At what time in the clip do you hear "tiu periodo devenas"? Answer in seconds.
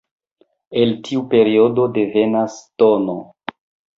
1.09-2.57